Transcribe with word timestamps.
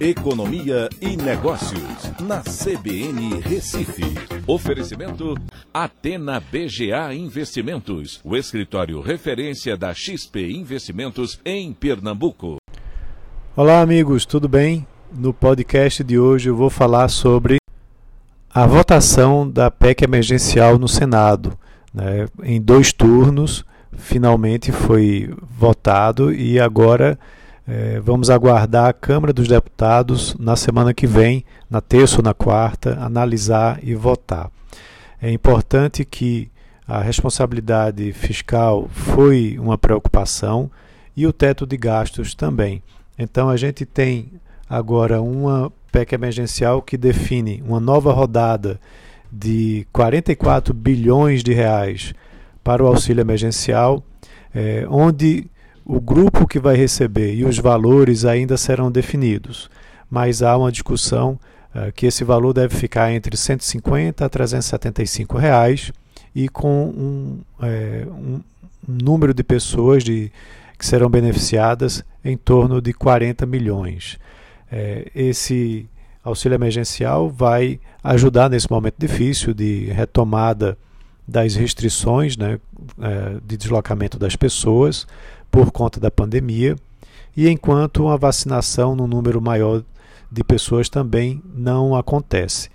Economia 0.00 0.88
e 0.98 1.14
Negócios, 1.14 2.10
na 2.20 2.40
CBN 2.40 3.38
Recife. 3.42 4.02
Oferecimento 4.46 5.34
Atena 5.74 6.40
BGA 6.40 7.12
Investimentos, 7.12 8.18
o 8.24 8.34
escritório 8.34 9.02
referência 9.02 9.76
da 9.76 9.92
XP 9.92 10.52
Investimentos 10.52 11.38
em 11.44 11.74
Pernambuco. 11.74 12.56
Olá, 13.54 13.82
amigos, 13.82 14.24
tudo 14.24 14.48
bem? 14.48 14.86
No 15.12 15.34
podcast 15.34 16.02
de 16.02 16.18
hoje 16.18 16.48
eu 16.48 16.56
vou 16.56 16.70
falar 16.70 17.08
sobre 17.08 17.58
a 18.48 18.66
votação 18.66 19.46
da 19.50 19.70
PEC 19.70 20.04
emergencial 20.04 20.78
no 20.78 20.88
Senado. 20.88 21.58
Né? 21.92 22.26
Em 22.42 22.58
dois 22.58 22.90
turnos, 22.90 23.66
finalmente 23.92 24.72
foi 24.72 25.30
votado 25.58 26.32
e 26.32 26.58
agora 26.58 27.18
é, 27.70 28.00
vamos 28.00 28.30
aguardar 28.30 28.88
a 28.88 28.92
Câmara 28.92 29.32
dos 29.32 29.46
Deputados 29.46 30.34
na 30.40 30.56
semana 30.56 30.92
que 30.92 31.06
vem, 31.06 31.44
na 31.70 31.80
terça 31.80 32.16
ou 32.16 32.22
na 32.24 32.34
quarta, 32.34 32.98
analisar 33.00 33.78
e 33.80 33.94
votar. 33.94 34.50
É 35.22 35.30
importante 35.30 36.04
que 36.04 36.50
a 36.84 37.00
responsabilidade 37.00 38.12
fiscal 38.12 38.88
foi 38.90 39.56
uma 39.56 39.78
preocupação 39.78 40.68
e 41.16 41.28
o 41.28 41.32
teto 41.32 41.64
de 41.64 41.76
gastos 41.76 42.34
também. 42.34 42.82
Então 43.16 43.48
a 43.48 43.56
gente 43.56 43.86
tem 43.86 44.32
agora 44.68 45.22
uma 45.22 45.72
PEC 45.92 46.12
emergencial 46.12 46.82
que 46.82 46.96
define 46.96 47.62
uma 47.64 47.78
nova 47.78 48.12
rodada 48.12 48.80
de 49.30 49.86
44 49.92 50.74
bilhões 50.74 51.44
de 51.44 51.52
reais 51.52 52.14
para 52.64 52.82
o 52.82 52.88
auxílio 52.88 53.20
emergencial, 53.20 54.02
é, 54.52 54.84
onde 54.90 55.48
o 55.90 56.00
grupo 56.00 56.46
que 56.46 56.60
vai 56.60 56.76
receber 56.76 57.34
e 57.34 57.44
os 57.44 57.58
valores 57.58 58.24
ainda 58.24 58.56
serão 58.56 58.92
definidos, 58.92 59.68
mas 60.08 60.40
há 60.40 60.56
uma 60.56 60.70
discussão 60.70 61.36
uh, 61.74 61.90
que 61.92 62.06
esse 62.06 62.22
valor 62.22 62.52
deve 62.52 62.76
ficar 62.76 63.12
entre 63.12 63.36
150 63.36 64.24
a 64.24 64.28
375 64.28 65.36
reais 65.36 65.90
e 66.32 66.48
com 66.48 66.84
um, 66.84 67.40
é, 67.60 68.06
um, 68.08 68.40
um 68.88 68.98
número 69.02 69.34
de 69.34 69.42
pessoas 69.42 70.04
de, 70.04 70.30
que 70.78 70.86
serão 70.86 71.10
beneficiadas 71.10 72.04
em 72.24 72.36
torno 72.36 72.80
de 72.80 72.92
40 72.92 73.44
milhões. 73.44 74.16
É, 74.70 75.10
esse 75.12 75.88
auxílio 76.22 76.54
emergencial 76.54 77.28
vai 77.28 77.80
ajudar 78.04 78.48
nesse 78.48 78.70
momento 78.70 78.94
difícil 78.96 79.52
de 79.52 79.86
retomada 79.86 80.78
das 81.30 81.54
restrições 81.54 82.36
né, 82.36 82.58
é, 83.00 83.36
de 83.46 83.56
deslocamento 83.56 84.18
das 84.18 84.34
pessoas, 84.34 85.06
por 85.50 85.70
conta 85.70 86.00
da 86.00 86.10
pandemia, 86.10 86.76
e 87.36 87.48
enquanto 87.48 88.04
uma 88.04 88.16
vacinação 88.16 88.96
no 88.96 89.06
número 89.06 89.40
maior 89.40 89.82
de 90.30 90.42
pessoas 90.42 90.88
também 90.88 91.40
não 91.54 91.94
acontece. 91.94 92.68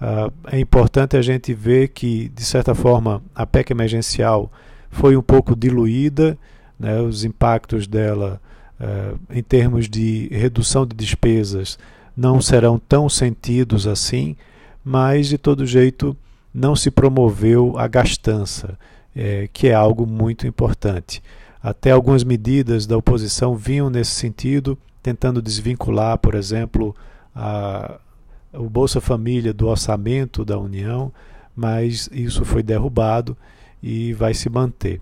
Uh, 0.00 0.32
é 0.52 0.58
importante 0.60 1.16
a 1.16 1.22
gente 1.22 1.52
ver 1.52 1.88
que, 1.88 2.28
de 2.28 2.44
certa 2.44 2.74
forma, 2.74 3.22
a 3.34 3.44
PEC 3.44 3.72
emergencial 3.72 4.50
foi 4.90 5.16
um 5.16 5.22
pouco 5.22 5.56
diluída, 5.56 6.38
né, 6.78 7.00
os 7.00 7.24
impactos 7.24 7.86
dela 7.86 8.40
uh, 8.80 9.18
em 9.30 9.42
termos 9.42 9.88
de 9.88 10.28
redução 10.30 10.86
de 10.86 10.94
despesas 10.94 11.78
não 12.16 12.40
serão 12.40 12.78
tão 12.78 13.08
sentidos 13.08 13.86
assim, 13.86 14.36
mas 14.84 15.28
de 15.28 15.38
todo 15.38 15.66
jeito 15.66 16.16
não 16.52 16.74
se 16.74 16.90
promoveu 16.90 17.78
a 17.78 17.86
gastança, 17.86 18.78
é, 19.14 19.48
que 19.52 19.68
é 19.68 19.74
algo 19.74 20.06
muito 20.06 20.46
importante. 20.46 21.22
Até 21.62 21.90
algumas 21.90 22.24
medidas 22.24 22.86
da 22.86 22.96
oposição 22.96 23.54
vinham 23.56 23.90
nesse 23.90 24.12
sentido, 24.12 24.78
tentando 25.02 25.42
desvincular, 25.42 26.18
por 26.18 26.34
exemplo, 26.34 26.94
a, 27.34 27.98
o 28.52 28.68
Bolsa 28.68 29.00
Família 29.00 29.52
do 29.52 29.66
orçamento 29.66 30.44
da 30.44 30.58
União, 30.58 31.12
mas 31.54 32.08
isso 32.12 32.44
foi 32.44 32.62
derrubado 32.62 33.36
e 33.82 34.12
vai 34.12 34.34
se 34.34 34.48
manter. 34.48 35.00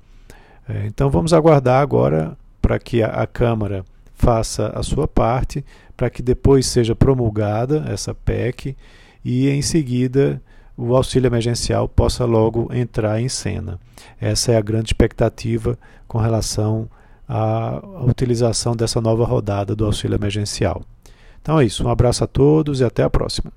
É, 0.69 0.87
então 0.87 1.11
vamos 1.11 1.33
aguardar 1.33 1.81
agora 1.81 2.37
para 2.61 2.79
que 2.79 3.03
a, 3.03 3.09
a 3.09 3.27
Câmara 3.27 3.85
faça 4.15 4.69
a 4.69 4.83
sua 4.83 5.07
parte, 5.07 5.65
para 5.97 6.11
que 6.11 6.23
depois 6.23 6.67
seja 6.67 6.97
promulgada 6.97 7.85
essa 7.89 8.15
PEC 8.15 8.77
e 9.25 9.49
em 9.49 9.63
seguida 9.63 10.43
o 10.77 10.95
auxílio 10.95 11.29
emergencial 11.29 11.89
possa 11.89 12.25
logo 12.25 12.73
entrar 12.73 13.21
em 13.21 13.29
cena. 13.29 13.81
Essa 14.21 14.53
é 14.53 14.57
a 14.57 14.61
grande 14.61 14.89
expectativa 14.89 15.79
com 16.07 16.19
relação 16.19 16.89
à 17.29 17.81
utilização 18.07 18.77
dessa 18.77 19.01
nova 19.01 19.25
rodada 19.25 19.75
do 19.75 19.87
auxílio 19.87 20.17
emergencial. 20.17 20.83
Então 21.41 21.59
é 21.59 21.65
isso, 21.65 21.87
um 21.87 21.91
abraço 21.91 22.25
a 22.25 22.27
todos 22.27 22.81
e 22.81 22.85
até 22.85 23.03
a 23.03 23.11
próxima. 23.11 23.53